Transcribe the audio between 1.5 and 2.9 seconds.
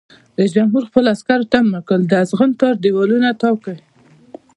ته امر وکړ؛ د اغزن تار